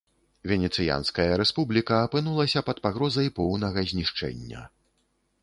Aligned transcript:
Венецыянская 0.51 1.27
рэспубліка 1.41 1.99
апынулася 2.07 2.65
пад 2.71 2.77
пагрозай 2.89 3.27
поўнага 3.37 3.79
знішчэння. 3.95 4.67